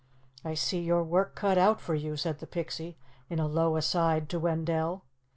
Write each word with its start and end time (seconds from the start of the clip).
"I 0.43 0.55
see 0.55 0.79
your 0.81 1.03
work 1.03 1.35
cut 1.35 1.59
out 1.59 1.79
for 1.79 1.93
you," 1.93 2.17
said 2.17 2.39
the 2.39 2.47
Pixie 2.47 2.97
in 3.29 3.37
a 3.37 3.45
low 3.45 3.77
aside 3.77 4.29
to 4.29 4.39
Wendell. 4.39 5.03